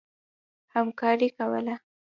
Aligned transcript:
همکاري 0.75 1.27
کوله. 1.37 1.75